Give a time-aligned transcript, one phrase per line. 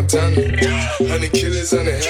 [0.00, 0.34] Montana.
[1.10, 2.09] Honey killers on the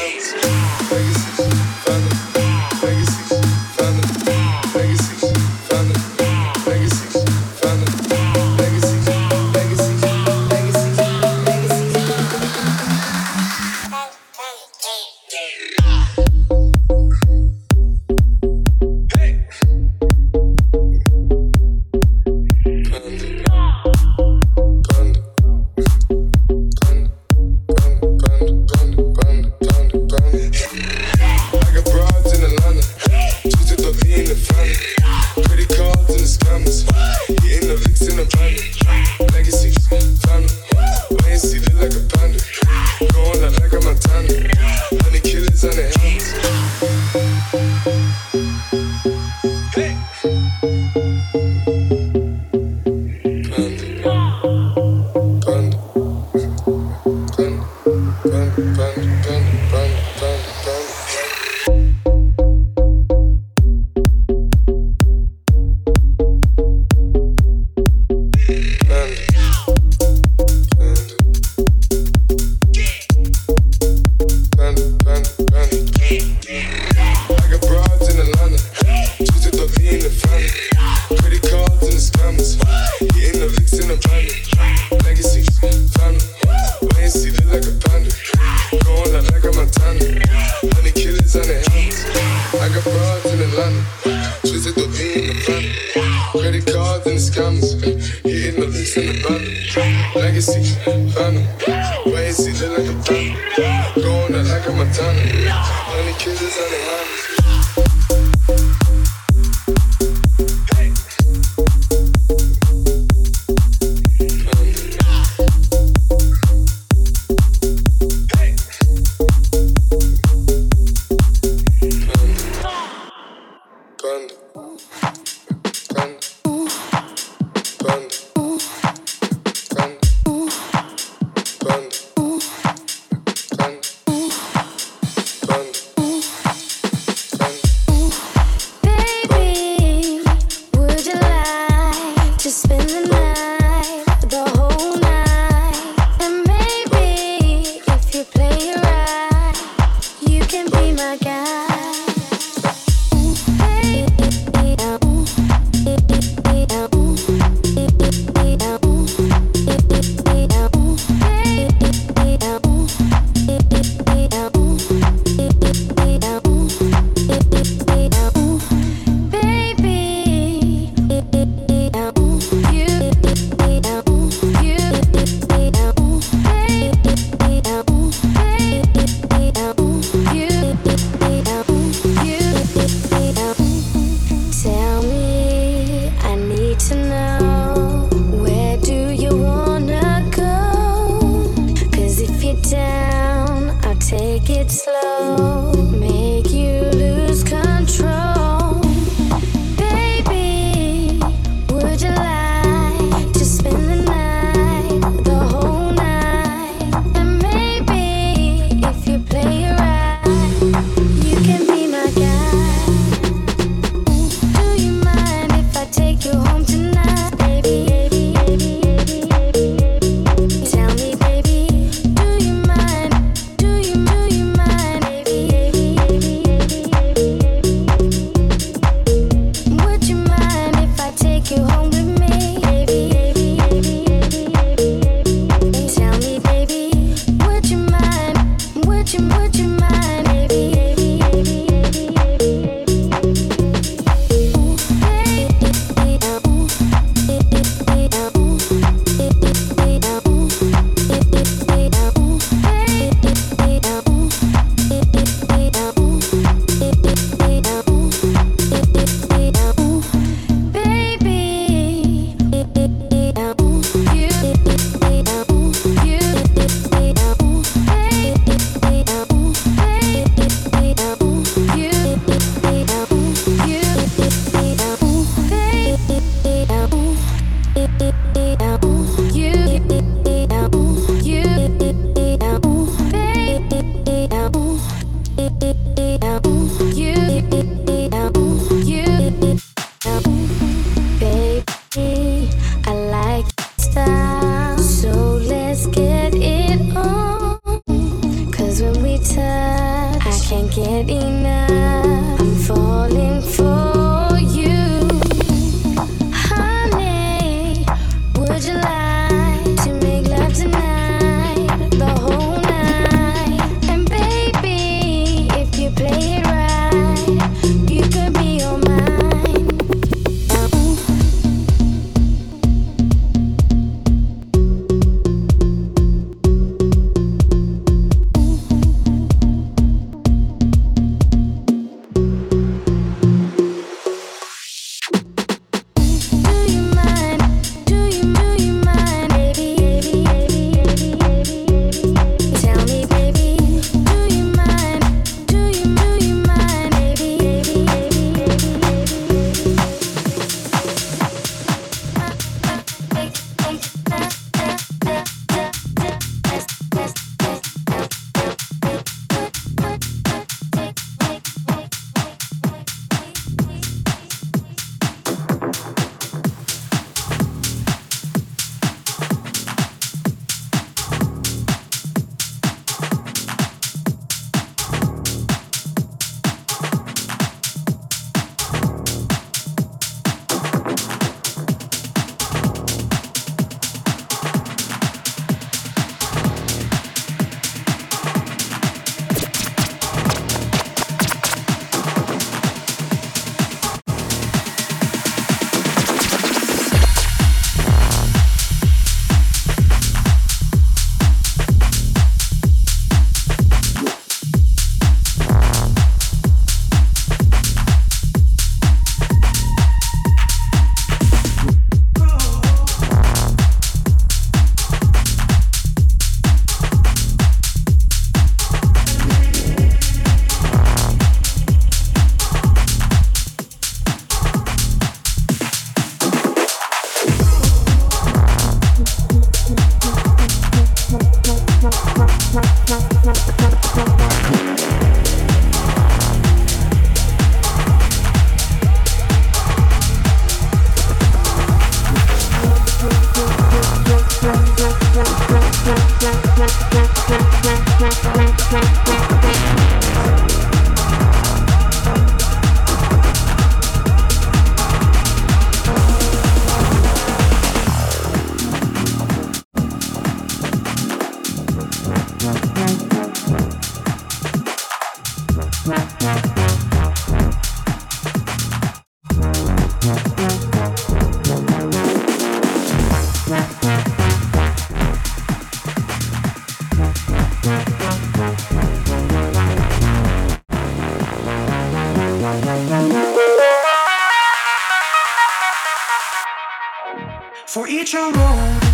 [488.28, 488.89] 路。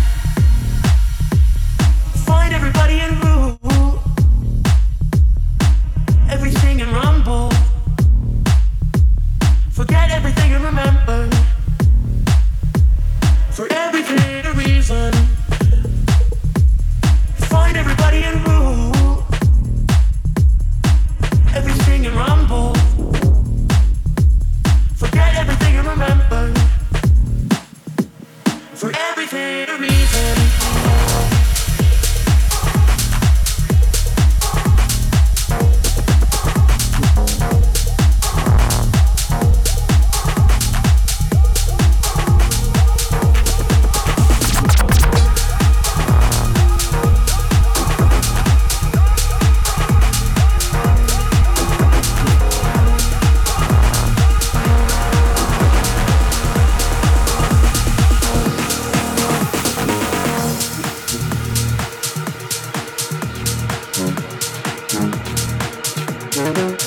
[66.57, 66.86] Shadow.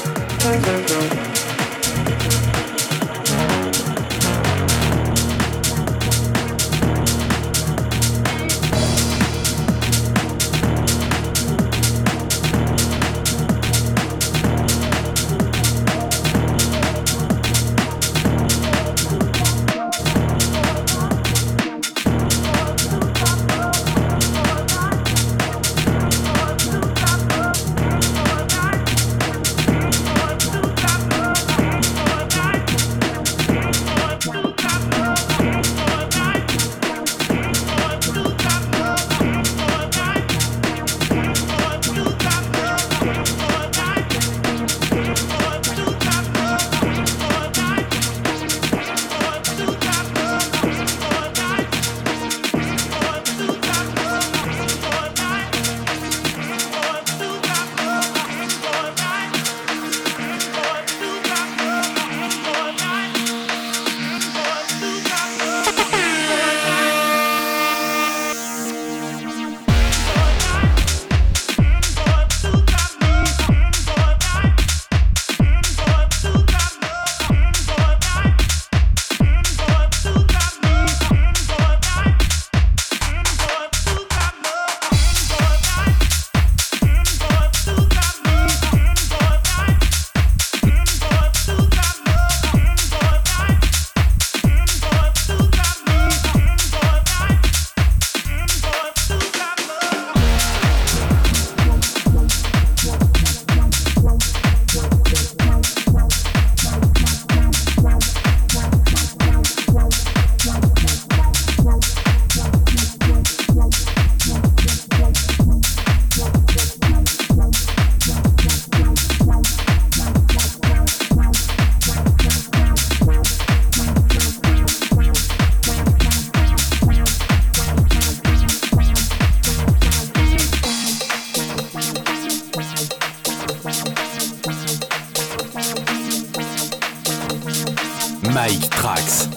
[138.70, 139.28] Trax.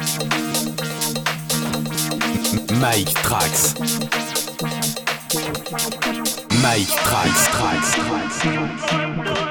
[2.79, 3.75] Mike Trax.
[6.61, 7.95] Mike Trax, Trax,
[8.87, 9.42] ¿Qué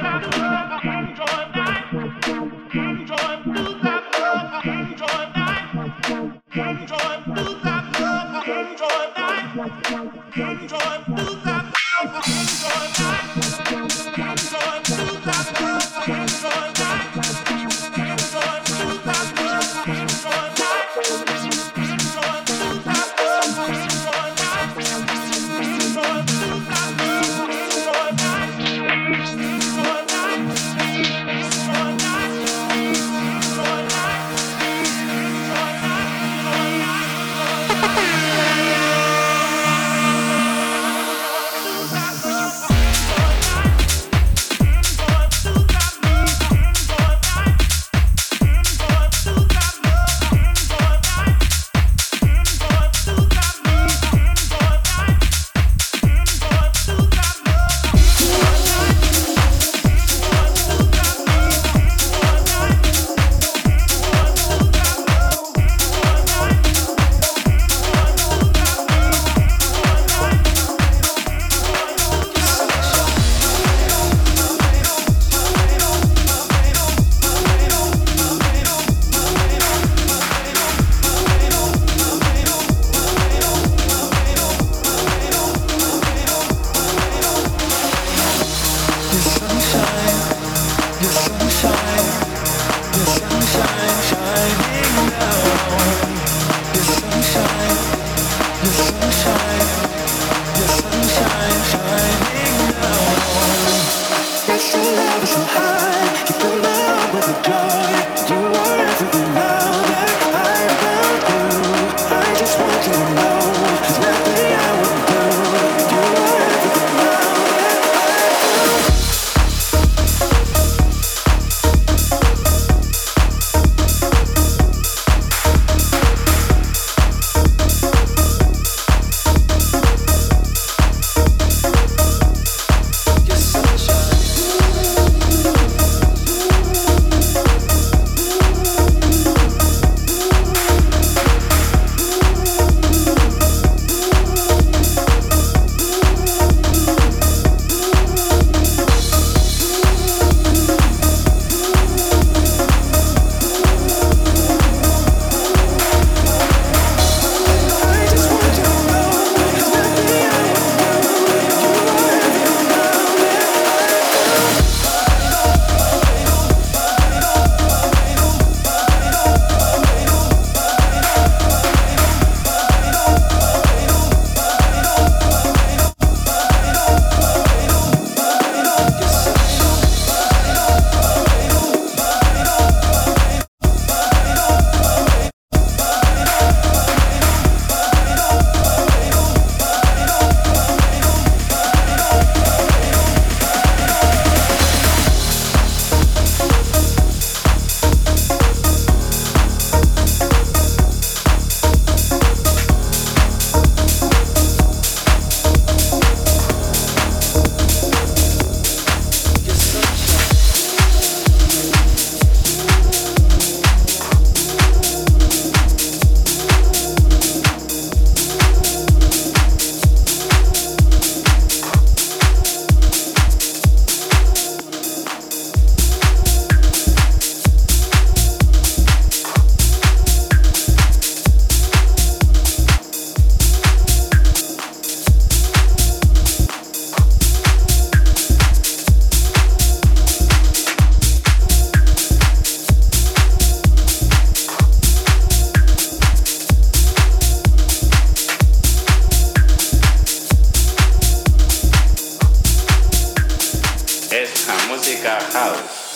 [255.33, 255.92] house.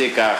[0.00, 0.39] música